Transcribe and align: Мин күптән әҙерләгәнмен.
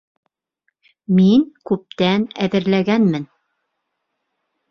Мин 1.17 1.43
күптән 1.71 2.25
әҙерләгәнмен. 2.45 3.27